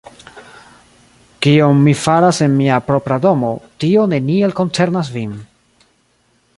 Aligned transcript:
Kion 1.45 1.83
mi 1.87 1.93
faras 2.05 2.39
en 2.45 2.55
mia 2.63 2.79
propra 2.87 3.19
domo, 3.27 3.53
tio 3.85 4.09
neniel 4.15 4.57
koncernas 4.61 5.13
vin. 5.19 5.41